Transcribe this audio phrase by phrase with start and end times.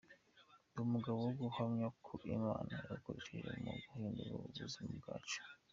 [0.69, 5.39] Ndi umugabo wo guhamya ko Imana yagukoresheje mu guhindura ubuzima bwacu.